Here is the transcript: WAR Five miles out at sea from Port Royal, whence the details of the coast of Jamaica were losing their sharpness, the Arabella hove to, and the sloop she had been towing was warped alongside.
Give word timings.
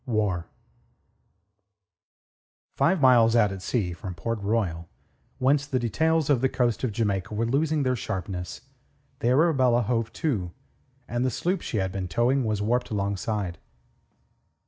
WAR 0.07 0.47
Five 2.75 2.99
miles 2.99 3.35
out 3.35 3.51
at 3.51 3.61
sea 3.61 3.93
from 3.93 4.15
Port 4.15 4.41
Royal, 4.41 4.89
whence 5.37 5.67
the 5.67 5.77
details 5.77 6.27
of 6.27 6.41
the 6.41 6.49
coast 6.49 6.83
of 6.83 6.91
Jamaica 6.91 7.35
were 7.35 7.45
losing 7.45 7.83
their 7.83 7.95
sharpness, 7.95 8.61
the 9.19 9.27
Arabella 9.27 9.83
hove 9.83 10.11
to, 10.13 10.53
and 11.07 11.23
the 11.23 11.29
sloop 11.29 11.61
she 11.61 11.77
had 11.77 11.91
been 11.91 12.07
towing 12.07 12.43
was 12.43 12.63
warped 12.63 12.89
alongside. 12.89 13.59